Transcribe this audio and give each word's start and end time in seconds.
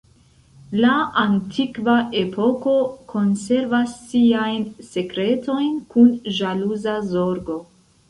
La 0.83 0.93
antikva 1.23 1.97
epoko 2.21 2.73
konservas 3.13 3.95
siajn 4.09 4.67
sekretojn 4.91 5.73
kun 5.95 6.13
ĵaluza 6.43 7.01
zorgo. 7.17 7.65